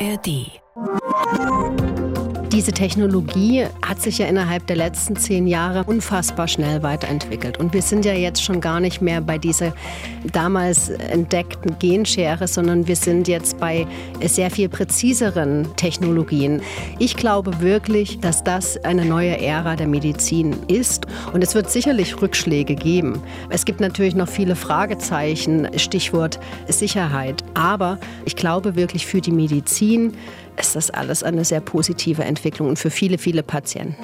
[0.00, 0.60] ARD.
[2.52, 7.58] Diese Technologie hat sich ja innerhalb der letzten zehn Jahre unfassbar schnell weiterentwickelt.
[7.58, 9.74] Und wir sind ja jetzt schon gar nicht mehr bei dieser
[10.32, 13.86] damals entdeckten Genschere, sondern wir sind jetzt bei
[14.24, 16.62] sehr viel präziseren Technologien.
[16.98, 21.06] Ich glaube wirklich, dass das eine neue Ära der Medizin ist.
[21.34, 23.22] Und es wird sicherlich Rückschläge geben.
[23.50, 27.44] Es gibt natürlich noch viele Fragezeichen, Stichwort Sicherheit.
[27.52, 30.14] Aber ich glaube wirklich für die Medizin,
[30.58, 33.96] ist das alles eine sehr positive Entwicklung und für viele, viele Patienten.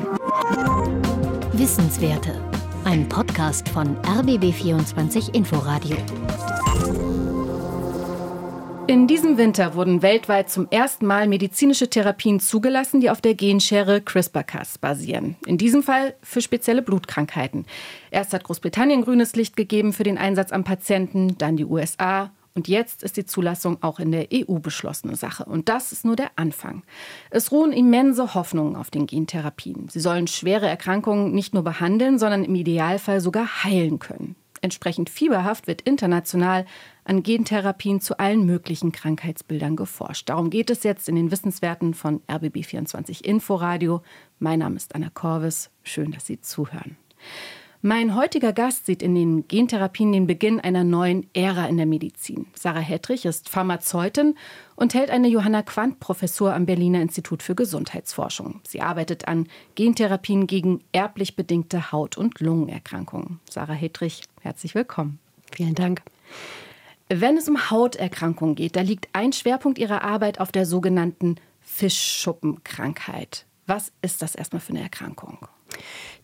[1.53, 2.33] Wissenswerte.
[2.85, 5.97] Ein Podcast von RBB24 Inforadio.
[8.87, 14.03] In diesem Winter wurden weltweit zum ersten Mal medizinische Therapien zugelassen, die auf der Genschere
[14.03, 15.37] CRISPR-Cas basieren.
[15.47, 17.65] In diesem Fall für spezielle Blutkrankheiten.
[18.11, 22.69] Erst hat Großbritannien grünes Licht gegeben für den Einsatz am Patienten, dann die USA und
[22.69, 25.45] jetzt ist die Zulassung auch in der EU beschlossene Sache.
[25.45, 26.85] Und das ist nur der Anfang.
[27.31, 29.89] Es ruhen immense Hoffnungen auf den Gentherapien.
[29.89, 34.37] Sie sollen schwere Erkrankungen nicht nur behandeln, sondern im Idealfall sogar heilen können.
[34.61, 36.65] Entsprechend fieberhaft wird international
[37.03, 40.29] an Gentherapien zu allen möglichen Krankheitsbildern geforscht.
[40.29, 44.03] Darum geht es jetzt in den Wissenswerten von RBB24 Inforadio.
[44.39, 45.71] Mein Name ist Anna Korvis.
[45.83, 46.97] Schön, dass Sie zuhören.
[47.87, 52.47] Mein heutiger Gast sieht in den Gentherapien den Beginn einer neuen Ära in der Medizin.
[52.55, 54.37] Sarah Hedrich ist Pharmazeutin
[54.75, 58.63] und hält eine Johanna Quandt-Professur am Berliner Institut für Gesundheitsforschung.
[58.67, 63.39] Sie arbeitet an Gentherapien gegen erblich bedingte Haut- und Lungenerkrankungen.
[63.51, 65.19] Sarah Hedrich, herzlich willkommen.
[65.55, 66.01] Vielen Dank.
[67.11, 73.45] Wenn es um Hauterkrankungen geht, da liegt ein Schwerpunkt Ihrer Arbeit auf der sogenannten Fischschuppenkrankheit.
[73.67, 75.37] Was ist das erstmal für eine Erkrankung?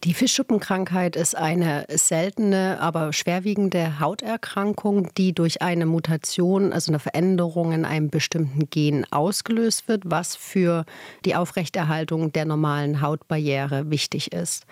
[0.05, 7.73] Die Fischschuppenkrankheit ist eine seltene, aber schwerwiegende Hauterkrankung, die durch eine Mutation, also eine Veränderung
[7.73, 10.87] in einem bestimmten Gen ausgelöst wird, was für
[11.27, 14.65] die Aufrechterhaltung der normalen Hautbarriere wichtig ist.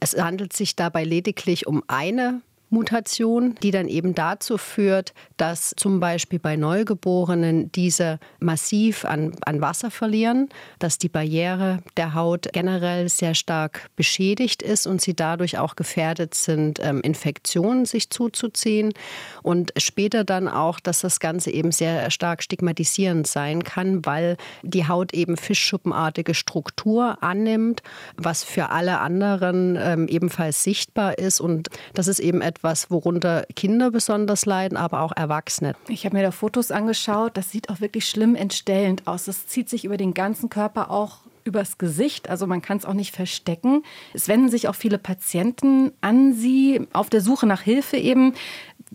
[0.00, 2.40] Es handelt sich dabei lediglich um eine
[2.72, 9.60] Mutation, die dann eben dazu führt, dass zum Beispiel bei Neugeborenen diese massiv an, an
[9.60, 15.58] Wasser verlieren, dass die Barriere der Haut generell sehr stark beschädigt ist und sie dadurch
[15.58, 18.94] auch gefährdet sind, ähm, Infektionen sich zuzuziehen.
[19.42, 24.88] Und später dann auch, dass das Ganze eben sehr stark stigmatisierend sein kann, weil die
[24.88, 27.82] Haut eben fischschuppenartige Struktur annimmt,
[28.16, 31.38] was für alle anderen ähm, ebenfalls sichtbar ist.
[31.38, 35.74] Und das ist eben etwas, etwas, worunter Kinder besonders leiden, aber auch Erwachsene.
[35.88, 37.36] Ich habe mir da Fotos angeschaut.
[37.36, 39.24] Das sieht auch wirklich schlimm entstellend aus.
[39.24, 42.92] Das zieht sich über den ganzen Körper auch übers Gesicht, also man kann es auch
[42.94, 43.82] nicht verstecken.
[44.14, 48.34] Es wenden sich auch viele Patienten an Sie auf der Suche nach Hilfe eben.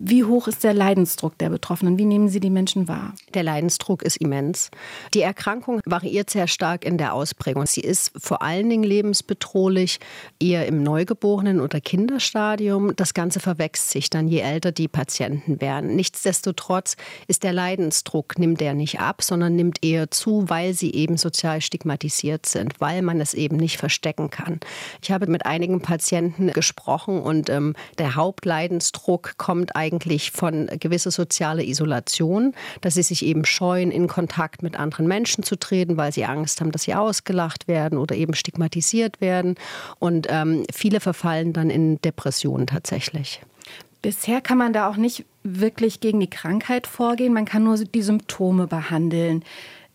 [0.00, 1.98] Wie hoch ist der Leidensdruck der Betroffenen?
[1.98, 3.14] Wie nehmen Sie die Menschen wahr?
[3.34, 4.70] Der Leidensdruck ist immens.
[5.12, 7.66] Die Erkrankung variiert sehr stark in der Ausprägung.
[7.66, 9.98] Sie ist vor allen Dingen lebensbedrohlich
[10.38, 12.94] eher im Neugeborenen- oder Kinderstadium.
[12.94, 15.96] Das Ganze verwechselt sich dann, je älter die Patienten werden.
[15.96, 16.94] Nichtsdestotrotz
[17.26, 21.60] ist der Leidensdruck, nimmt er nicht ab, sondern nimmt eher zu, weil sie eben sozial
[21.60, 24.60] stigmatisiert sind, weil man es eben nicht verstecken kann.
[25.02, 31.10] Ich habe mit einigen Patienten gesprochen und ähm, der Hauptleidensdruck kommt eigentlich eigentlich von gewisser
[31.10, 36.12] sozialer Isolation, dass sie sich eben scheuen, in Kontakt mit anderen Menschen zu treten, weil
[36.12, 39.54] sie Angst haben, dass sie ausgelacht werden oder eben stigmatisiert werden.
[39.98, 43.40] Und ähm, viele verfallen dann in Depressionen tatsächlich.
[44.02, 48.02] Bisher kann man da auch nicht wirklich gegen die Krankheit vorgehen, man kann nur die
[48.02, 49.42] Symptome behandeln.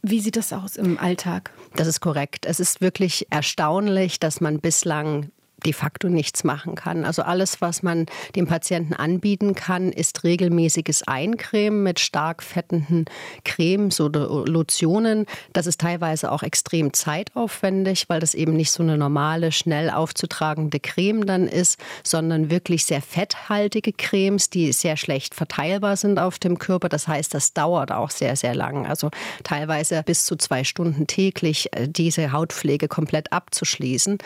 [0.02, 1.52] Wie sieht das aus im Alltag?
[1.76, 2.46] Das ist korrekt.
[2.46, 5.30] Es ist wirklich erstaunlich, dass man bislang
[5.66, 7.06] de facto nichts machen kann.
[7.06, 13.06] Also alles, was man dem Patienten anbieten kann, ist regelmäßiges Eincremen mit stark fettenden
[13.46, 15.26] Cremes oder Lotionen.
[15.54, 20.80] Das ist teilweise auch extrem zeitaufwendig, weil das eben nicht so eine normale, schnell aufzutragende
[20.80, 26.60] Creme dann ist, sondern wirklich sehr fetthaltige Cremes, die sehr schlecht verteilbar sind auf dem
[26.60, 26.90] Körper.
[26.90, 28.86] Das heißt, das dauert auch sehr, sehr lang.
[28.86, 29.10] Also
[29.44, 34.18] teilweise bis zu zwei Stunden täglich äh, diese Hautpflege komplett abzuschließen.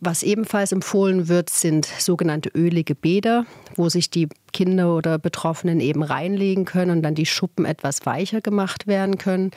[0.00, 3.46] Was ebenfalls empfohlen wird, sind sogenannte ölige Bäder,
[3.76, 8.40] wo sich die Kinder oder Betroffenen eben reinlegen können und dann die Schuppen etwas weicher
[8.40, 9.50] gemacht werden können.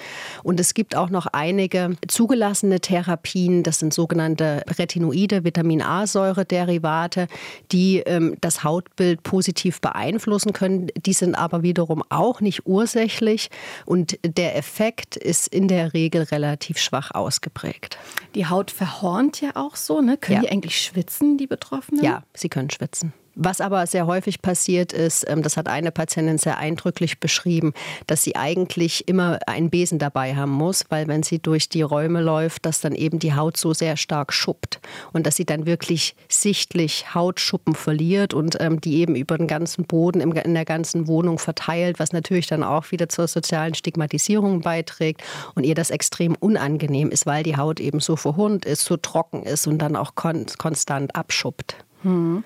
[0.44, 7.28] Und es gibt auch noch einige zugelassene Therapien, das sind sogenannte Retinoide, Vitamin A-Säure-Derivate,
[7.72, 10.88] die ähm, das Hautbild positiv beeinflussen können.
[10.98, 13.50] Die sind aber wiederum auch nicht ursächlich
[13.86, 17.98] und der Effekt ist in der Regel relativ schwach ausgeprägt.
[18.36, 20.18] Die Haut verhornt ja auch so, ne?
[20.18, 20.42] Können ja.
[20.44, 22.04] die eigentlich schwitzen, die Betroffenen?
[22.04, 23.14] Ja, sie können schwitzen.
[23.36, 27.74] Was aber sehr häufig passiert ist, ähm, das hat eine Patientin sehr eindrücklich beschrieben,
[28.08, 32.22] dass sie eigentlich immer einen Besen dabei haben muss, weil wenn sie durch die Räume
[32.22, 34.80] läuft, dass dann eben die Haut so sehr stark schuppt
[35.12, 39.86] und dass sie dann wirklich sichtlich Hautschuppen verliert und ähm, die eben über den ganzen
[39.86, 45.22] Boden in der ganzen Wohnung verteilt, was natürlich dann auch wieder zur sozialen Stigmatisierung beiträgt
[45.56, 49.44] und ihr das extrem unangenehm ist, weil die Haut eben so verhundt ist, so trocken
[49.44, 51.76] ist und dann auch kon konstant abschuppt.
[52.04, 52.44] Hm.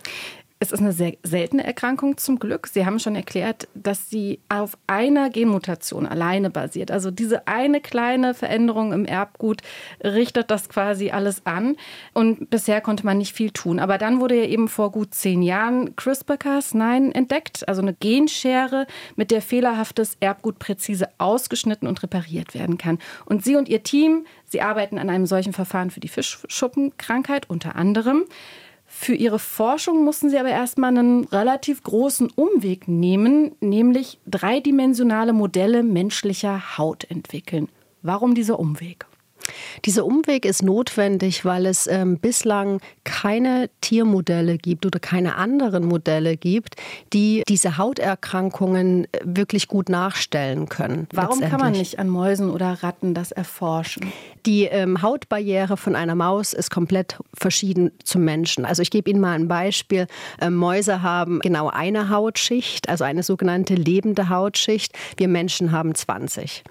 [0.62, 2.68] Es ist eine sehr seltene Erkrankung zum Glück.
[2.68, 6.92] Sie haben schon erklärt, dass sie auf einer Genmutation alleine basiert.
[6.92, 9.62] Also diese eine kleine Veränderung im Erbgut
[10.04, 11.78] richtet das quasi alles an.
[12.14, 13.80] Und bisher konnte man nicht viel tun.
[13.80, 18.86] Aber dann wurde ja eben vor gut zehn Jahren CRISPR-Cas9 entdeckt, also eine Genschere,
[19.16, 23.00] mit der fehlerhaftes Erbgut präzise ausgeschnitten und repariert werden kann.
[23.24, 27.78] Und Sie und Ihr Team, Sie arbeiten an einem solchen Verfahren für die Fischschuppenkrankheit unter
[27.78, 28.26] anderem.
[29.02, 35.84] Für ihre Forschung mussten sie aber erstmal einen relativ großen Umweg nehmen, nämlich dreidimensionale Modelle
[35.84, 37.70] menschlicher Haut entwickeln.
[38.02, 39.06] Warum dieser Umweg?
[39.86, 46.38] Dieser Umweg ist notwendig, weil es ähm, bislang keine Tiermodelle gibt oder keine anderen Modelle
[46.38, 46.76] gibt,
[47.14, 51.08] die diese Hauterkrankungen äh, wirklich gut nachstellen können.
[51.14, 54.12] Warum kann man nicht an Mäusen oder Ratten das erforschen?
[54.46, 58.66] Die ähm, Hautbarriere von einer Maus ist komplett verschieden zum Menschen.
[58.66, 60.08] Also ich gebe Ihnen mal ein Beispiel.
[60.42, 64.94] Ähm, Mäuse haben genau eine Hautschicht, also eine sogenannte lebende Hautschicht.
[65.18, 66.64] Wir Menschen haben 20.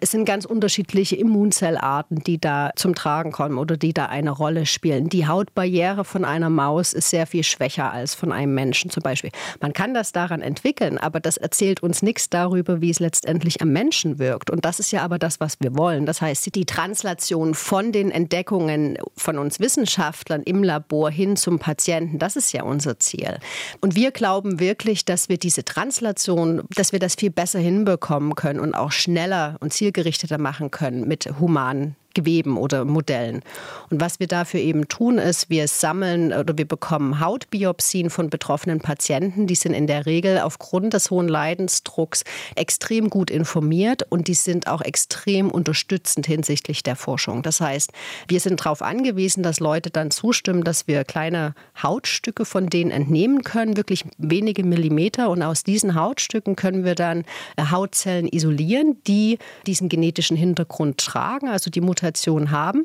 [0.00, 4.66] Es sind ganz unterschiedliche Immunzellarten, die da zum Tragen kommen oder die da eine Rolle
[4.66, 5.08] spielen.
[5.08, 9.30] Die Hautbarriere von einer Maus ist sehr viel schwächer als von einem Menschen zum Beispiel.
[9.60, 13.68] Man kann das daran entwickeln, aber das erzählt uns nichts darüber, wie es letztendlich am
[13.72, 14.50] Menschen wirkt.
[14.50, 16.06] Und das ist ja aber das, was wir wollen.
[16.06, 22.18] Das heißt, die Translation von den Entdeckungen von uns Wissenschaftlern im Labor hin zum Patienten,
[22.18, 23.38] das ist ja unser Ziel.
[23.80, 28.60] Und wir glauben wirklich, dass wir diese Translation, dass wir das viel besser hinbekommen können
[28.60, 33.42] und auch schneller und zielgerichteter machen können mit humanen Geweben oder Modellen.
[33.90, 38.80] Und was wir dafür eben tun, ist, wir sammeln oder wir bekommen Hautbiopsien von betroffenen
[38.80, 39.46] Patienten.
[39.46, 42.24] Die sind in der Regel aufgrund des hohen Leidensdrucks
[42.54, 47.42] extrem gut informiert und die sind auch extrem unterstützend hinsichtlich der Forschung.
[47.42, 47.92] Das heißt,
[48.28, 53.44] wir sind darauf angewiesen, dass Leute dann zustimmen, dass wir kleine Hautstücke von denen entnehmen
[53.44, 55.28] können, wirklich wenige Millimeter.
[55.28, 57.24] Und aus diesen Hautstücken können wir dann
[57.60, 62.84] Hautzellen isolieren, die diesen genetischen Hintergrund tragen, also die Mutation Mutation haben.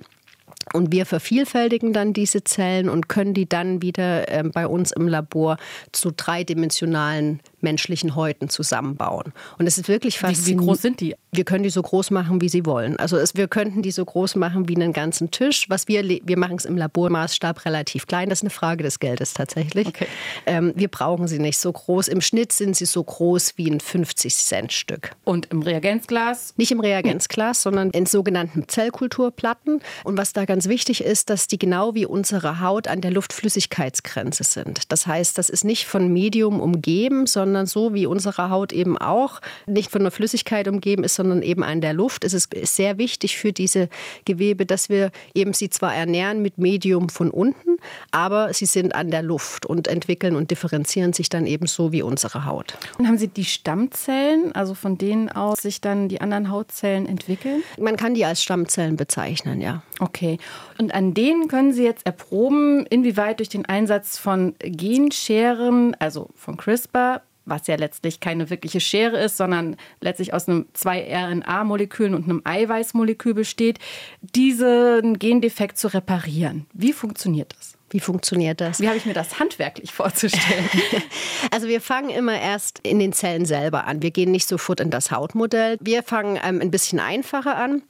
[0.73, 5.07] Und wir vervielfältigen dann diese Zellen und können die dann wieder äh, bei uns im
[5.07, 5.57] Labor
[5.91, 9.34] zu dreidimensionalen menschlichen Häuten zusammenbauen.
[9.58, 10.48] Und es ist wirklich faszinierend.
[10.48, 11.16] Wie, wie, groß sind die?
[11.31, 12.98] Wir können die so groß machen, wie sie wollen.
[12.98, 15.69] Also es, wir könnten die so groß machen wie einen ganzen Tisch.
[15.69, 18.30] Was wir, wir machen es im Labormaßstab relativ klein.
[18.30, 19.88] Das ist eine Frage des Geldes tatsächlich.
[19.88, 20.08] Okay.
[20.46, 22.08] Ähm, wir brauchen sie nicht so groß.
[22.08, 25.12] Im Schnitt sind sie so groß wie ein 50-Cent-Stück.
[25.24, 26.54] Und im Reagenzglas?
[26.58, 29.81] Nicht im Reagenzglas, sondern in sogenannten Zellkulturplatten.
[30.04, 34.44] Und was da ganz wichtig ist, dass die genau wie unsere Haut an der Luftflüssigkeitsgrenze
[34.44, 34.92] sind.
[34.92, 38.98] Das heißt, das ist nicht von Medium umgeben, sondern sondern so wie unsere Haut eben
[38.98, 42.24] auch nicht von einer Flüssigkeit umgeben ist, sondern eben an der Luft.
[42.24, 43.89] Es ist sehr wichtig für diese
[44.24, 47.75] Gewebe, dass wir eben sie zwar ernähren mit Medium von unten,
[48.12, 52.01] aber sie sind an der Luft und entwickeln und differenzieren sich dann eben so wie
[52.01, 52.77] unsere Haut.
[52.98, 57.63] Und haben Sie die Stammzellen, also von denen aus sich dann die anderen Hautzellen entwickeln?
[57.77, 59.84] Man kann die als Stammzellen bezeichnen, ja.
[60.00, 60.38] Okay.
[60.77, 66.55] Und an denen können Sie jetzt erproben, inwieweit durch den Einsatz von Genscheren, also von
[66.55, 72.25] CRISPR, was ja letztlich keine wirkliche Schere ist, sondern letztlich aus einem zwei RNA-Molekülen und
[72.25, 73.79] einem Eiweißmolekül besteht,
[74.21, 76.65] diesen Gendefekt zu reparieren.
[76.74, 77.77] Wie funktioniert das?
[77.89, 78.79] Wie funktioniert das?
[78.79, 80.69] Wie habe ich mir das handwerklich vorzustellen?
[81.51, 84.01] also wir fangen immer erst in den Zellen selber an.
[84.01, 85.77] Wir gehen nicht sofort in das Hautmodell.
[85.81, 87.83] Wir fangen ähm, ein bisschen einfacher an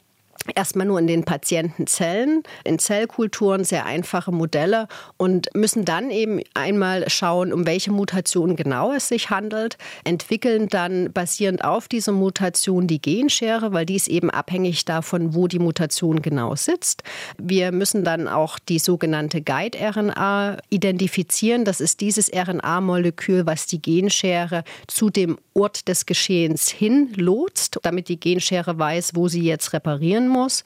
[0.56, 7.10] erstmal nur in den Patientenzellen, in Zellkulturen, sehr einfache Modelle und müssen dann eben einmal
[7.10, 13.02] schauen, um welche Mutation genau es sich handelt, entwickeln dann basierend auf dieser Mutation die
[13.02, 17.04] Genschere, weil die ist eben abhängig davon, wo die Mutation genau sitzt.
[17.38, 21.66] Wir müssen dann auch die sogenannte Guide-RNA identifizieren.
[21.66, 28.08] Das ist dieses RNA-Molekül, was die Genschere zu dem Ort des Geschehens hin lotst, damit
[28.08, 30.64] die Genschere weiß, wo sie jetzt reparieren muss.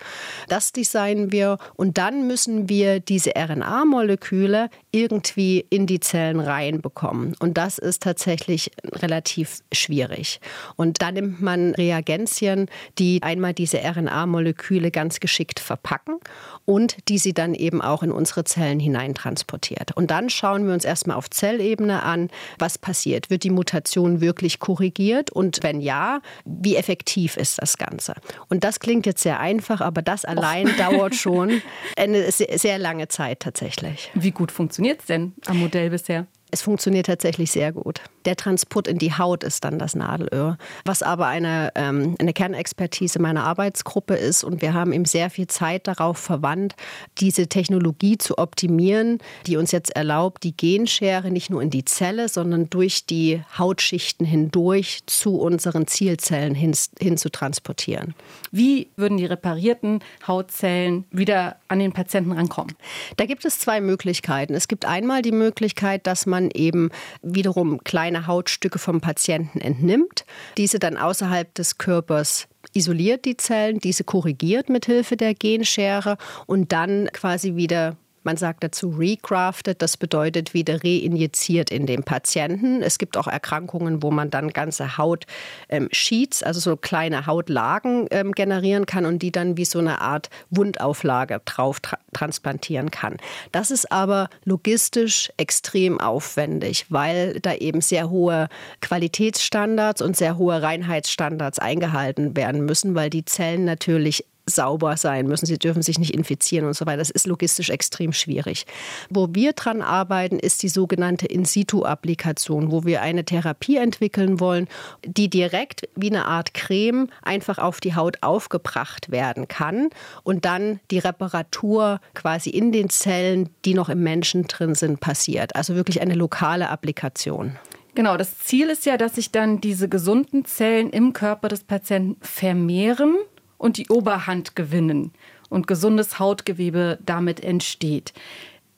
[0.47, 7.35] Das designen wir und dann müssen wir diese RNA-Moleküle irgendwie in die Zellen reinbekommen.
[7.39, 10.39] Und das ist tatsächlich relativ schwierig.
[10.75, 12.67] Und da nimmt man Reagenzien,
[12.97, 16.19] die einmal diese RNA-Moleküle ganz geschickt verpacken
[16.65, 19.95] und die sie dann eben auch in unsere Zellen hineintransportiert.
[19.95, 23.29] Und dann schauen wir uns erstmal auf Zellebene an, was passiert.
[23.29, 25.31] Wird die Mutation wirklich korrigiert?
[25.31, 28.15] Und wenn ja, wie effektiv ist das Ganze?
[28.49, 30.77] Und das klingt jetzt sehr einfach, aber das allein Och.
[30.77, 31.61] dauert schon
[31.97, 34.11] eine sehr lange Zeit tatsächlich.
[34.13, 36.27] Wie gut funktioniert es denn am Modell bisher?
[36.51, 37.99] Es funktioniert tatsächlich sehr gut.
[38.23, 43.19] Der Transport in die Haut ist dann das Nadelöhr, was aber eine, ähm, eine Kernexpertise
[43.19, 44.43] meiner Arbeitsgruppe ist.
[44.43, 46.75] Und wir haben eben sehr viel Zeit darauf verwandt,
[47.17, 52.29] diese Technologie zu optimieren, die uns jetzt erlaubt, die Genschere nicht nur in die Zelle,
[52.29, 58.15] sondern durch die Hautschichten hindurch zu unseren Zielzellen hin, hin zu transportieren.
[58.55, 62.73] Wie würden die reparierten Hautzellen wieder an den Patienten rankommen?
[63.17, 64.53] Da gibt es zwei Möglichkeiten.
[64.53, 66.89] Es gibt einmal die Möglichkeit, dass man eben
[67.21, 74.05] wiederum kleine Hautstücke vom Patienten entnimmt, diese dann außerhalb des Körpers isoliert die Zellen, diese
[74.05, 80.53] korrigiert mit Hilfe der Genschere und dann quasi wieder man sagt dazu recrafted, das bedeutet
[80.53, 82.81] wieder reinjiziert in den Patienten.
[82.81, 88.31] Es gibt auch Erkrankungen, wo man dann ganze Hautsheets, ähm, also so kleine Hautlagen ähm,
[88.31, 93.17] generieren kann und die dann wie so eine Art Wundauflage drauf tra transplantieren kann.
[93.51, 98.47] Das ist aber logistisch extrem aufwendig, weil da eben sehr hohe
[98.79, 105.45] Qualitätsstandards und sehr hohe Reinheitsstandards eingehalten werden müssen, weil die Zellen natürlich sauber sein müssen.
[105.45, 106.97] Sie dürfen sich nicht infizieren und so weiter.
[106.97, 108.65] Das ist logistisch extrem schwierig.
[109.09, 114.67] Wo wir dran arbeiten, ist die sogenannte In-situ-Applikation, wo wir eine Therapie entwickeln wollen,
[115.05, 119.89] die direkt wie eine Art Creme einfach auf die Haut aufgebracht werden kann
[120.23, 125.55] und dann die Reparatur quasi in den Zellen, die noch im Menschen drin sind, passiert.
[125.55, 127.57] Also wirklich eine lokale Applikation.
[127.95, 132.17] Genau, das Ziel ist ja, dass sich dann diese gesunden Zellen im Körper des Patienten
[132.19, 133.15] vermehren
[133.57, 135.11] und die Oberhand gewinnen
[135.49, 138.13] und gesundes Hautgewebe damit entsteht.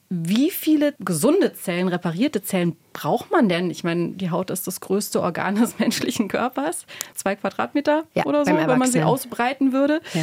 [0.09, 3.69] Wie viele gesunde Zellen, reparierte Zellen braucht man denn?
[3.69, 6.85] Ich meine, die Haut ist das größte Organ des menschlichen Körpers.
[7.13, 10.01] Zwei Quadratmeter ja, oder so, wenn man sie ausbreiten würde.
[10.13, 10.21] Ja.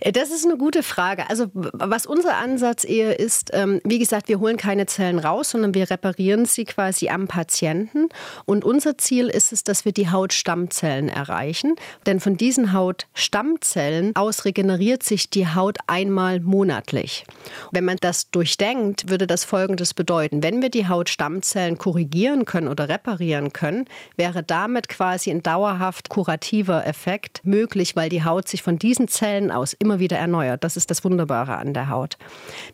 [0.00, 1.28] Äh, das ist eine gute Frage.
[1.28, 5.74] Also was unser Ansatz eher ist, ähm, wie gesagt, wir holen keine Zellen raus, sondern
[5.74, 8.08] wir reparieren sie quasi am Patienten.
[8.44, 11.76] Und unser Ziel ist es, dass wir die Hautstammzellen erreichen.
[12.06, 17.24] Denn von diesen Hautstammzellen aus regeneriert sich die Haut einmal monatlich.
[17.70, 20.42] Wenn man das durchdenkt, würde das Folgendes bedeuten.
[20.42, 26.86] Wenn wir die Hautstammzellen korrigieren können oder reparieren können, wäre damit quasi ein dauerhaft kurativer
[26.86, 29.08] Effekt möglich, weil die Haut sich von diesen
[29.42, 30.64] Zellen aus immer wieder erneuert.
[30.64, 32.16] Das ist das Wunderbare an der Haut.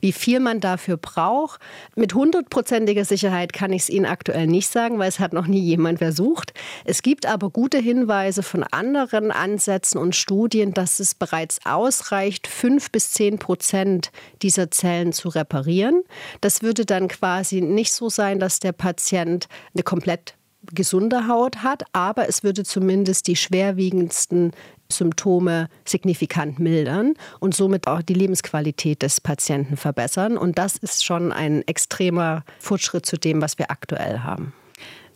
[0.00, 1.60] Wie viel man dafür braucht,
[1.96, 5.60] mit hundertprozentiger Sicherheit kann ich es Ihnen aktuell nicht sagen, weil es hat noch nie
[5.60, 6.52] jemand versucht.
[6.84, 12.90] Es gibt aber gute Hinweise von anderen Ansätzen und Studien, dass es bereits ausreicht, fünf
[12.90, 14.10] bis zehn Prozent
[14.42, 16.02] dieser Zellen zu reparieren.
[16.40, 20.37] Das würde dann quasi nicht so sein, dass der Patient eine komplett
[20.74, 24.52] gesunde Haut hat, aber es würde zumindest die schwerwiegendsten
[24.90, 30.38] Symptome signifikant mildern und somit auch die Lebensqualität des Patienten verbessern.
[30.38, 34.52] Und das ist schon ein extremer Fortschritt zu dem, was wir aktuell haben.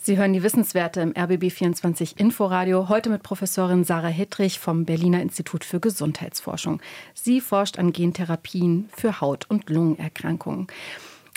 [0.04, 2.88] Sie hören die Wissenswerte im RBB24 Inforadio.
[2.88, 6.82] Heute mit Professorin Sarah Hittrich vom Berliner Institut für Gesundheitsforschung.
[7.14, 10.66] Sie forscht an Gentherapien für Haut- und Lungenerkrankungen.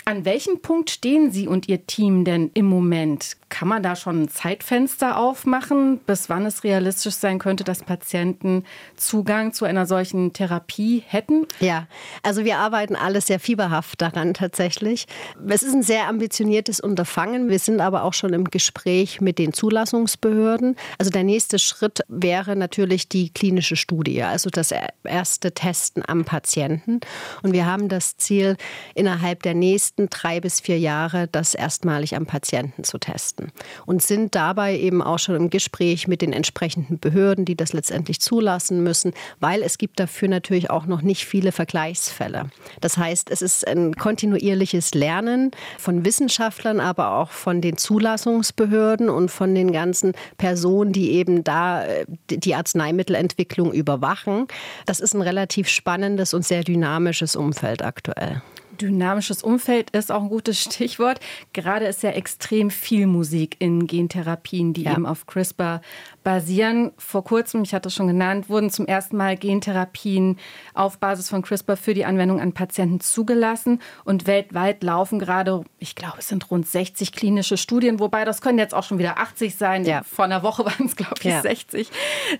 [0.04, 3.36] An welchem Punkt stehen Sie und Ihr Team denn im Moment?
[3.48, 8.64] Kann man da schon ein Zeitfenster aufmachen, bis wann es realistisch sein könnte, dass Patienten
[8.96, 11.46] Zugang zu einer solchen Therapie hätten?
[11.60, 11.86] Ja,
[12.22, 15.06] also wir arbeiten alle sehr fieberhaft daran tatsächlich.
[15.48, 17.48] Es ist ein sehr ambitioniertes Unterfangen.
[17.48, 20.76] Wir sind aber auch schon im Gespräch mit den Zulassungsbehörden.
[20.98, 24.74] Also der nächste Schritt wäre natürlich die klinische Studie, also das
[25.04, 27.00] erste Testen am Patienten.
[27.42, 28.56] Und wir haben das Ziel,
[28.94, 33.35] innerhalb der nächsten nächsten drei bis vier Jahre das erstmalig am Patienten zu testen.
[33.86, 38.20] Und sind dabei eben auch schon im Gespräch mit den entsprechenden Behörden, die das letztendlich
[38.20, 42.50] zulassen müssen, weil es gibt dafür natürlich auch noch nicht viele Vergleichsfälle.
[42.80, 49.30] Das heißt, es ist ein kontinuierliches Lernen von Wissenschaftlern, aber auch von den Zulassungsbehörden und
[49.30, 54.46] von den ganzen Personen, die eben da äh, die Arzneimittelentwicklung überwachen.
[54.86, 58.42] Das ist ein relativ spannendes und sehr dynamisches Umfeld aktuell.
[58.76, 61.20] Dynamisches Umfeld ist auch ein gutes Stichwort.
[61.52, 64.92] Gerade ist ja extrem viel Musik in Gentherapien, die ja.
[64.92, 65.80] eben auf CRISPR
[66.26, 66.90] basieren.
[66.98, 70.40] Vor kurzem, ich hatte es schon genannt, wurden zum ersten Mal Gentherapien
[70.74, 73.80] auf Basis von CRISPR für die Anwendung an Patienten zugelassen.
[74.04, 78.58] Und weltweit laufen gerade, ich glaube, es sind rund 60 klinische Studien, wobei das können
[78.58, 79.84] jetzt auch schon wieder 80 sein.
[79.84, 80.02] Ja.
[80.02, 81.42] Vor einer Woche waren es, glaube ich, ja.
[81.42, 81.92] 60.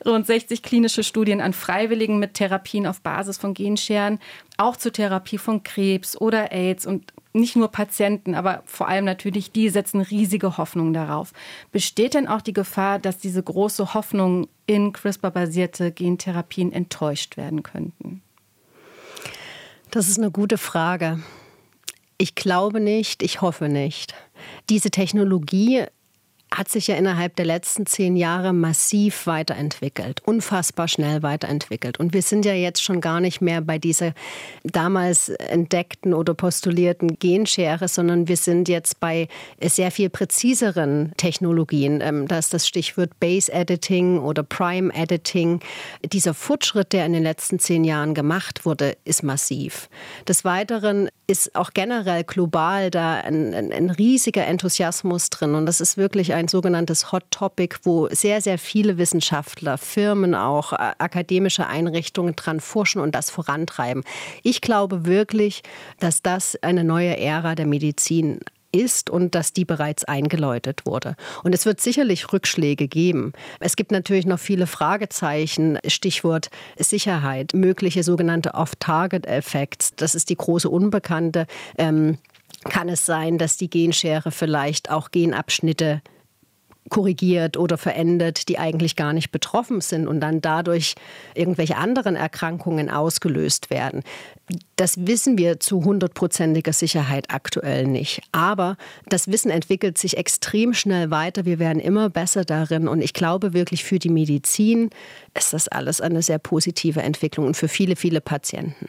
[0.05, 4.19] Rund 60 klinische Studien an Freiwilligen mit Therapien auf Basis von Genscheren,
[4.57, 9.53] auch zur Therapie von Krebs oder AIDS und nicht nur Patienten, aber vor allem natürlich
[9.53, 11.33] die setzen riesige Hoffnungen darauf.
[11.71, 18.23] Besteht denn auch die Gefahr, dass diese große Hoffnung in CRISPR-basierte Gentherapien enttäuscht werden könnten?
[19.91, 21.21] Das ist eine gute Frage.
[22.19, 24.15] Ich glaube nicht, ich hoffe nicht.
[24.69, 25.85] Diese Technologie
[26.55, 31.99] hat sich ja innerhalb der letzten zehn Jahre massiv weiterentwickelt, unfassbar schnell weiterentwickelt.
[31.99, 34.13] Und wir sind ja jetzt schon gar nicht mehr bei dieser
[34.63, 39.29] damals entdeckten oder postulierten Genschere, sondern wir sind jetzt bei
[39.61, 42.01] sehr viel präziseren Technologien.
[42.01, 45.61] Ähm, da ist das Stichwort Base Editing oder Prime Editing.
[46.05, 49.89] Dieser Fortschritt, der in den letzten zehn Jahren gemacht wurde, ist massiv.
[50.29, 55.55] Des Weiteren ist auch generell global da ein, ein, ein riesiger Enthusiasmus drin.
[55.55, 60.73] Und das ist wirklich ein sogenanntes Hot Topic, wo sehr, sehr viele Wissenschaftler, Firmen auch,
[60.73, 64.05] akademische Einrichtungen dran forschen und das vorantreiben.
[64.45, 65.63] Ich glaube wirklich,
[65.99, 68.41] dass das eine neue Ära der Medizin
[68.83, 71.17] ist und dass die bereits eingeläutet wurde.
[71.43, 73.33] Und es wird sicherlich Rückschläge geben.
[73.61, 79.97] Es gibt natürlich noch viele Fragezeichen, Stichwort Sicherheit, mögliche sogenannte Off-Target-Effects.
[79.97, 81.47] Das ist die große Unbekannte.
[81.79, 82.19] Ähm,
[82.65, 86.03] kann es sein, dass die Genschere vielleicht auch Genabschnitte
[86.89, 90.95] korrigiert oder verändert, die eigentlich gar nicht betroffen sind und dann dadurch
[91.35, 94.03] irgendwelche anderen Erkrankungen ausgelöst werden.
[94.77, 98.23] Das wissen wir zu hundertprozentiger Sicherheit aktuell nicht.
[98.31, 98.77] Aber
[99.09, 101.45] das Wissen entwickelt sich extrem schnell weiter.
[101.45, 102.87] Wir werden immer besser darin.
[102.87, 104.91] Und ich glaube wirklich, für die Medizin
[105.35, 108.89] ist das alles eine sehr positive Entwicklung und für viele, viele Patienten.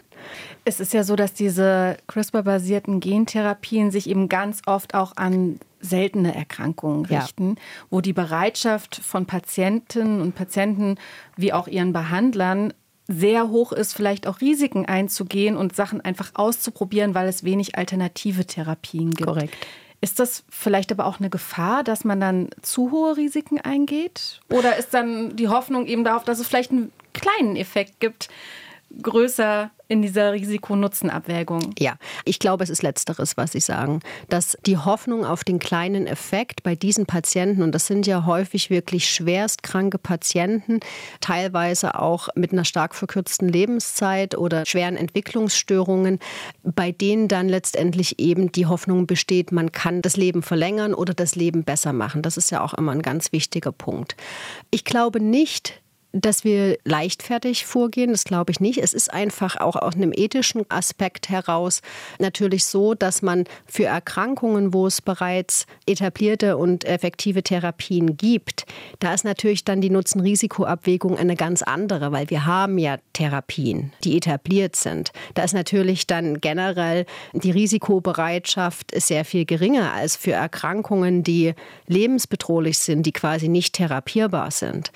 [0.66, 6.36] Es ist ja so, dass diese CRISPR-basierten Gentherapien sich eben ganz oft auch an seltene
[6.36, 7.56] Erkrankungen richten, ja.
[7.90, 10.96] wo die Bereitschaft von Patientinnen und Patienten
[11.36, 12.74] wie auch ihren Behandlern
[13.08, 18.46] sehr hoch ist, vielleicht auch Risiken einzugehen und Sachen einfach auszuprobieren, weil es wenig alternative
[18.46, 19.28] Therapien gibt.
[19.28, 19.56] Korrekt.
[20.00, 24.42] Ist das vielleicht aber auch eine Gefahr, dass man dann zu hohe Risiken eingeht?
[24.52, 28.30] Oder ist dann die Hoffnung eben darauf, dass es vielleicht einen kleinen Effekt gibt,
[29.02, 31.74] größer in dieser Risiko-Nutzen-Abwägung?
[31.80, 34.02] Ja, ich glaube, es ist Letzteres, was Sie sagen.
[34.30, 38.70] Dass die Hoffnung auf den kleinen Effekt bei diesen Patienten, und das sind ja häufig
[38.70, 40.80] wirklich schwerstkranke Patienten,
[41.22, 46.20] teilweise auch mit einer stark verkürzten Lebenszeit oder schweren Entwicklungsstörungen,
[46.64, 51.36] bei denen dann letztendlich eben die Hoffnung besteht, man kann das Leben verlängern oder das
[51.36, 52.22] Leben besser machen.
[52.22, 54.18] Das ist ja auch immer ein ganz wichtiger Punkt.
[54.70, 55.82] Ich glaube nicht,
[56.14, 58.80] dass wir leichtfertig vorgehen, das glaube ich nicht.
[58.80, 61.82] Es ist einfach auch aus einem ethischen Aspekt heraus
[62.20, 68.66] natürlich so, dass man für Erkrankungen, wo es bereits etablierte und effektive Therapien gibt,
[69.00, 74.18] da ist natürlich dann die Nutzen-Risiko-Abwägung eine ganz andere, weil wir haben ja Therapien, die
[74.18, 75.12] etabliert sind.
[75.34, 81.54] Da ist natürlich dann generell die Risikobereitschaft sehr viel geringer als für Erkrankungen, die
[81.88, 84.92] lebensbedrohlich sind, die quasi nicht therapierbar sind.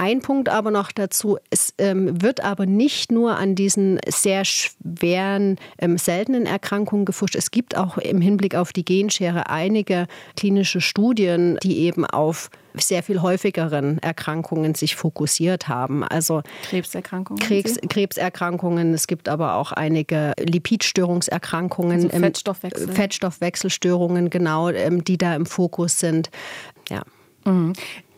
[0.00, 5.56] Ein Punkt aber noch dazu, es ähm, wird aber nicht nur an diesen sehr schweren,
[5.80, 7.34] ähm, seltenen Erkrankungen gefuscht.
[7.34, 10.06] Es gibt auch im Hinblick auf die Genschere einige
[10.36, 16.04] klinische Studien, die eben auf sehr viel häufigeren Erkrankungen sich fokussiert haben.
[16.04, 17.42] Also Krebserkrankungen.
[17.42, 18.94] Krebs, Krebserkrankungen.
[18.94, 22.92] Es gibt aber auch einige Lipidstörungserkrankungen, also Fettstoffwechsel.
[22.92, 26.30] Fettstoffwechselstörungen, genau, ähm, die da im Fokus sind.
[26.88, 27.02] Ja.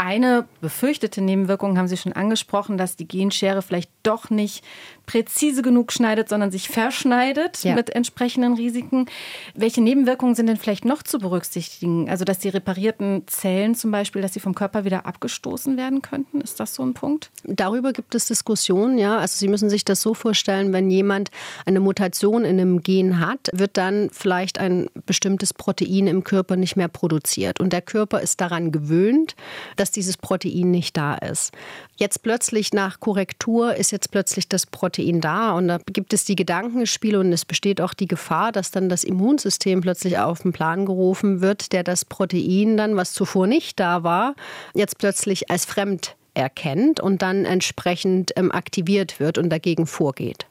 [0.02, 4.64] Eine befürchtete Nebenwirkung haben Sie schon angesprochen, dass die Genschere vielleicht doch nicht
[5.10, 7.74] präzise genug schneidet, sondern sich verschneidet ja.
[7.74, 9.06] mit entsprechenden Risiken.
[9.54, 12.08] Welche Nebenwirkungen sind denn vielleicht noch zu berücksichtigen?
[12.08, 16.40] Also, dass die reparierten Zellen zum Beispiel, dass sie vom Körper wieder abgestoßen werden könnten?
[16.40, 17.30] Ist das so ein Punkt?
[17.42, 19.18] Darüber gibt es Diskussionen, ja.
[19.18, 21.32] Also, Sie müssen sich das so vorstellen, wenn jemand
[21.66, 26.76] eine Mutation in einem Gen hat, wird dann vielleicht ein bestimmtes Protein im Körper nicht
[26.76, 27.58] mehr produziert.
[27.58, 29.34] Und der Körper ist daran gewöhnt,
[29.74, 31.52] dass dieses Protein nicht da ist.
[31.96, 35.52] Jetzt plötzlich nach Korrektur ist jetzt plötzlich das Protein Protein da.
[35.52, 39.04] Und da gibt es die Gedankenspiele und es besteht auch die Gefahr, dass dann das
[39.04, 44.02] Immunsystem plötzlich auf den Plan gerufen wird, der das Protein dann, was zuvor nicht da
[44.02, 44.34] war,
[44.74, 50.46] jetzt plötzlich als fremd erkennt und dann entsprechend ähm, aktiviert wird und dagegen vorgeht.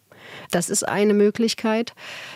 [0.52, 1.93] Das ist eine Möglichkeit.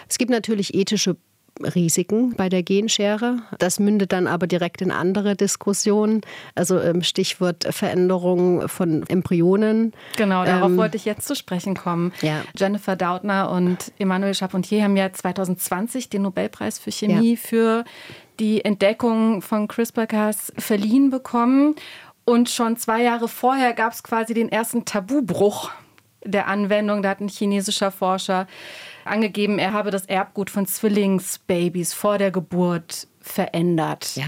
[0.09, 1.15] Es gibt natürlich ethische
[1.61, 3.43] Risiken bei der Genschere.
[3.59, 6.21] Das mündet dann aber direkt in andere Diskussionen.
[6.55, 9.93] Also ähm, Stichwort Veränderung von Embryonen.
[10.17, 12.11] Genau, darauf ähm, wollte ich jetzt zu sprechen kommen.
[12.21, 12.41] Ja.
[12.57, 17.39] Jennifer Dautner und Emmanuel Charpentier haben ja 2020 den Nobelpreis für Chemie ja.
[17.39, 17.85] für
[18.39, 21.75] die Entdeckung von CRISPR-Cas verliehen bekommen.
[22.25, 25.71] Und schon zwei Jahre vorher gab es quasi den ersten Tabubruch
[26.23, 27.03] der Anwendung.
[27.03, 28.47] Da hat ein chinesischer Forscher
[29.05, 34.15] angegeben, er habe das Erbgut von Zwillingsbabys vor der Geburt verändert.
[34.15, 34.25] Ja.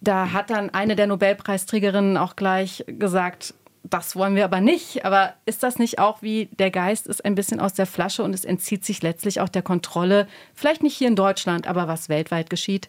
[0.00, 3.54] Da hat dann eine der Nobelpreisträgerinnen auch gleich gesagt,
[3.90, 5.04] das wollen wir aber nicht.
[5.04, 8.34] Aber ist das nicht auch wie der Geist ist ein bisschen aus der Flasche und
[8.34, 12.50] es entzieht sich letztlich auch der Kontrolle, vielleicht nicht hier in Deutschland, aber was weltweit
[12.50, 12.88] geschieht?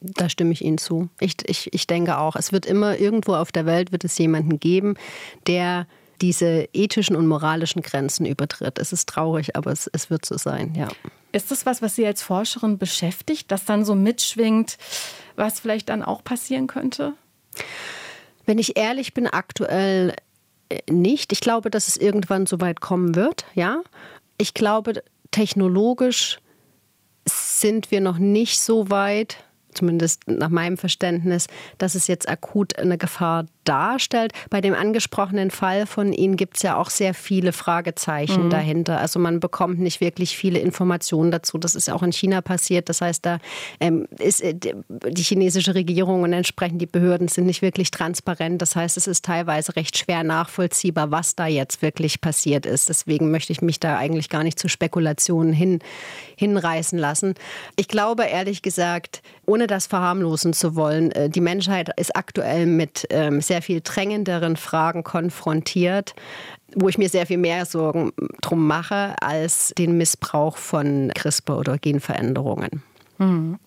[0.00, 1.10] Da stimme ich Ihnen zu.
[1.20, 4.58] Ich, ich, ich denke auch, es wird immer irgendwo auf der Welt wird es jemanden
[4.58, 4.94] geben,
[5.46, 5.86] der
[6.20, 8.78] diese ethischen und moralischen Grenzen übertritt.
[8.78, 10.88] Es ist traurig, aber es, es wird so sein, ja.
[11.32, 14.78] Ist das was, was Sie als Forscherin beschäftigt, das dann so mitschwingt,
[15.36, 17.14] was vielleicht dann auch passieren könnte?
[18.46, 20.14] Wenn ich ehrlich bin, aktuell
[20.70, 21.32] äh, nicht.
[21.32, 23.82] Ich glaube, dass es irgendwann so weit kommen wird, ja.
[24.38, 26.38] Ich glaube, technologisch
[27.26, 31.46] sind wir noch nicht so weit, zumindest nach meinem Verständnis,
[31.78, 34.32] dass es jetzt akut eine Gefahr darstellt.
[34.50, 38.50] Bei dem angesprochenen Fall von Ihnen gibt es ja auch sehr viele Fragezeichen mhm.
[38.50, 38.98] dahinter.
[38.98, 41.58] Also man bekommt nicht wirklich viele Informationen dazu.
[41.58, 42.88] Das ist auch in China passiert.
[42.88, 43.38] Das heißt, da
[43.78, 48.62] ähm, ist äh, die chinesische Regierung und entsprechend die Behörden sind nicht wirklich transparent.
[48.62, 52.88] Das heißt, es ist teilweise recht schwer nachvollziehbar, was da jetzt wirklich passiert ist.
[52.88, 55.80] Deswegen möchte ich mich da eigentlich gar nicht zu Spekulationen hin,
[56.36, 57.34] hinreißen lassen.
[57.76, 63.06] Ich glaube ehrlich gesagt, ohne das verharmlosen zu wollen, äh, die Menschheit ist aktuell mit
[63.10, 66.14] ähm, sehr viel drängenderen Fragen konfrontiert,
[66.76, 71.76] wo ich mir sehr viel mehr Sorgen drum mache als den Missbrauch von CRISPR oder
[71.76, 72.84] Genveränderungen.
[73.18, 73.58] Mhm.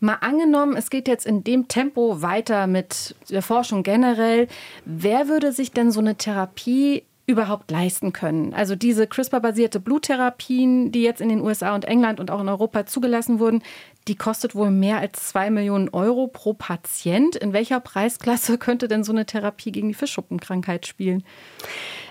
[0.00, 4.48] Mal angenommen, es geht jetzt in dem Tempo weiter mit der Forschung generell.
[4.84, 8.54] Wer würde sich denn so eine Therapie überhaupt leisten können.
[8.54, 12.86] Also diese CRISPR-basierte Bluttherapien, die jetzt in den USA und England und auch in Europa
[12.86, 13.62] zugelassen wurden,
[14.08, 17.36] die kostet wohl mehr als zwei Millionen Euro pro Patient.
[17.36, 21.24] In welcher Preisklasse könnte denn so eine Therapie gegen die Fischschuppenkrankheit spielen?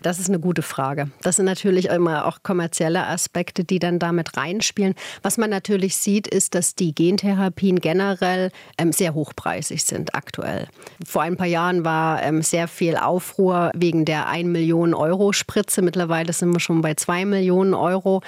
[0.03, 1.09] Das ist eine gute Frage.
[1.23, 4.93] Das sind natürlich immer auch kommerzielle Aspekte, die dann damit reinspielen.
[5.23, 10.67] Was man natürlich sieht, ist, dass die Gentherapien generell ähm, sehr hochpreisig sind aktuell.
[11.03, 15.81] Vor ein paar Jahren war ähm, sehr viel Aufruhr wegen der 1 Million Euro Spritze.
[15.81, 18.21] Mittlerweile sind wir schon bei 2 Millionen Euro.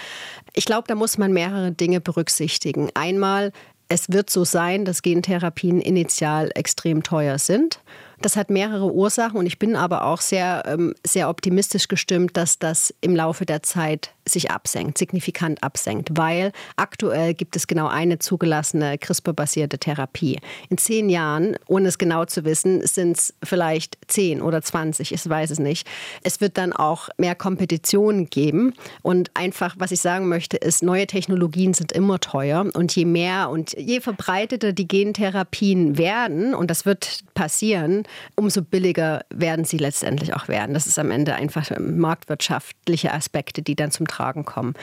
[0.54, 2.90] Ich glaube, da muss man mehrere Dinge berücksichtigen.
[2.96, 3.52] Einmal,
[3.89, 7.82] es wird so sein, dass Gentherapien initial extrem teuer sind.
[8.22, 12.60] Das hat mehrere Ursachen und ich bin aber auch sehr, ähm, sehr optimistisch gestimmt, dass
[12.60, 18.20] das im Laufe der Zeit sich absenkt, signifikant absenkt, weil aktuell gibt es genau eine
[18.20, 20.40] zugelassene CRISPR-basierte Therapie.
[20.70, 25.28] In zehn Jahren, ohne es genau zu wissen, sind es vielleicht zehn oder zwanzig, ich
[25.28, 25.88] weiß es nicht.
[26.24, 31.08] Es wird dann auch mehr Kompetition geben und einfach, was ich sagen möchte, ist, neue
[31.08, 36.86] Technologien sind immer teuer und je mehr und je verbreiteter die Gentherapien werden, und das
[36.86, 38.04] wird passieren,
[38.36, 40.74] umso billiger werden sie letztendlich auch werden.
[40.74, 44.74] Das ist am Ende einfach marktwirtschaftliche Aspekte, die dann zum Tragen kommen.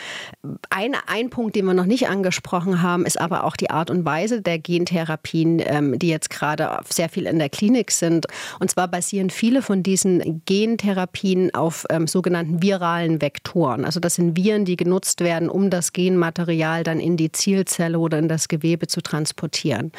[0.71, 4.05] Ein, ein Punkt, den wir noch nicht angesprochen haben, ist aber auch die Art und
[4.05, 8.27] Weise der Gentherapien, ähm, die jetzt gerade sehr viel in der Klinik sind.
[8.61, 13.85] Und zwar basieren viele von diesen Gentherapien auf ähm, sogenannten viralen Vektoren.
[13.85, 18.19] Also das sind Viren, die genutzt werden, um das Genmaterial dann in die Zielzelle oder
[18.19, 19.93] in das Gewebe zu transportieren.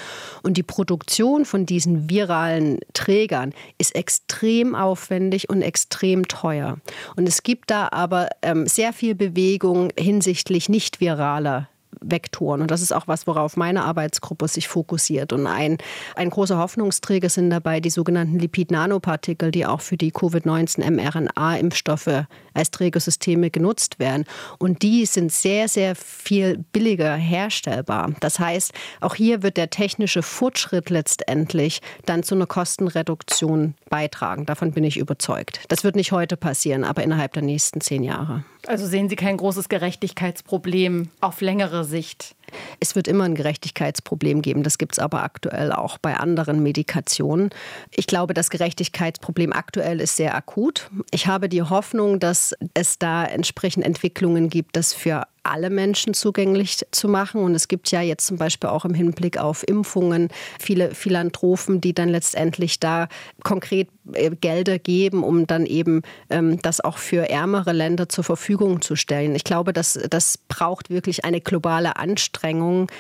[0.44, 6.78] Und die Produktion von diesen viralen Trägern Trägern ist extrem aufwendig und extrem teuer.
[7.16, 11.68] Und es gibt da aber ähm, sehr viel Bewegung hinsichtlich nicht viraler
[12.02, 12.62] Vektoren.
[12.62, 15.34] Und das ist auch was, worauf meine Arbeitsgruppe sich fokussiert.
[15.34, 15.78] Und ein,
[16.16, 23.52] ein großer Hoffnungsträger sind dabei die sogenannten Lipid-Nanopartikel, die auch für die Covid-19-mRNA-Impfstoffe als Trägersysteme
[23.52, 24.26] genutzt werden.
[24.58, 28.14] Und die sind sehr, sehr viel billiger herstellbar.
[28.20, 34.46] Das heißt, auch hier wird der technische Fortschritt letztendlich dann zu einer Kostenreduktion beitragen.
[34.46, 35.62] Davon bin ich überzeugt.
[35.70, 38.44] Das wird nicht heute passieren, aber innerhalb der nächsten zehn Jahre.
[38.68, 42.36] Also sehen Sie kein großes Gerechtigkeitsproblem auf längere Sicht?
[42.80, 44.64] Es wird immer ein Gerechtigkeitsproblem geben.
[44.64, 47.50] Das gibt es aber aktuell auch bei anderen Medikationen.
[47.92, 50.90] Ich glaube, das Gerechtigkeitsproblem aktuell ist sehr akut.
[51.12, 56.86] Ich habe die Hoffnung, dass es da entsprechend Entwicklungen gibt, dass für alle Menschen zugänglich
[56.92, 57.42] zu machen.
[57.42, 60.30] Und es gibt ja jetzt zum Beispiel auch im Hinblick auf Impfungen
[60.60, 63.08] viele Philanthropen, die dann letztendlich da
[63.44, 68.82] konkret äh, Gelder geben, um dann eben ähm, das auch für ärmere Länder zur Verfügung
[68.82, 69.36] zu stellen.
[69.36, 72.37] Ich glaube, dass das braucht wirklich eine globale Anstrengung,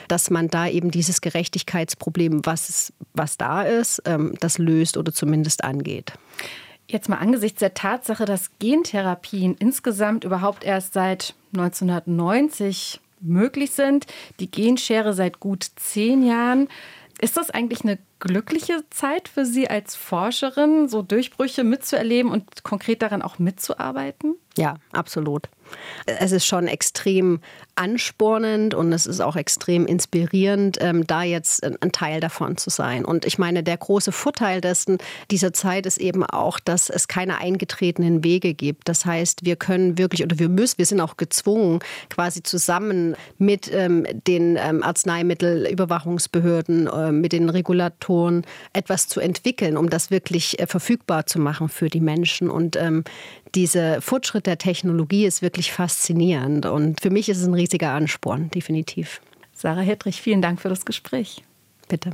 [0.07, 5.63] dass man da eben dieses Gerechtigkeitsproblem, was, was da ist, ähm, das löst oder zumindest
[5.63, 6.13] angeht.
[6.89, 14.05] Jetzt mal angesichts der Tatsache, dass Gentherapien insgesamt überhaupt erst seit 1990 möglich sind,
[14.39, 16.69] die Genschere seit gut zehn Jahren.
[17.19, 23.01] Ist das eigentlich eine glückliche Zeit für Sie als Forscherin, so Durchbrüche mitzuerleben und konkret
[23.01, 24.35] daran auch mitzuarbeiten?
[24.55, 25.49] Ja, absolut.
[26.05, 27.41] Es ist schon extrem
[27.77, 33.05] anspornend und es ist auch extrem inspirierend, ähm, da jetzt ein Teil davon zu sein.
[33.05, 34.97] Und ich meine, der große Vorteil dessen,
[35.31, 38.89] dieser Zeit ist eben auch, dass es keine eingetretenen Wege gibt.
[38.89, 43.71] Das heißt, wir können wirklich oder wir müssen, wir sind auch gezwungen, quasi zusammen mit
[43.71, 50.67] ähm, den ähm, Arzneimittelüberwachungsbehörden, äh, mit den Regulatoren etwas zu entwickeln, um das wirklich äh,
[50.67, 52.49] verfügbar zu machen für die Menschen.
[52.49, 53.03] Und ähm,
[53.55, 58.49] dieser Fortschritt der Technologie ist wirklich faszinierend und für mich ist es ein riesiger Ansporn,
[58.49, 59.21] definitiv.
[59.53, 61.43] Sarah Hedrich, vielen Dank für das Gespräch.
[61.89, 62.11] Bitte.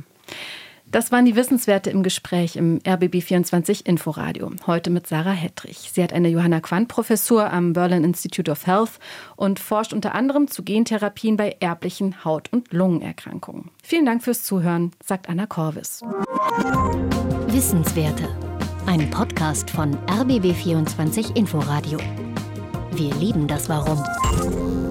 [0.86, 4.50] Das waren die Wissenswerte im Gespräch im RBB24 Inforadio.
[4.66, 5.90] Heute mit Sarah Hedrich.
[5.92, 8.98] Sie hat eine Johanna Quandt-Professur am Berlin Institute of Health
[9.36, 13.70] und forscht unter anderem zu Gentherapien bei erblichen Haut- und Lungenerkrankungen.
[13.82, 16.02] Vielen Dank fürs Zuhören, sagt Anna Korvis.
[17.48, 18.28] Wissenswerte.
[18.86, 21.98] Ein Podcast von RBB24 Inforadio.
[22.92, 24.83] Wir lieben das Warum.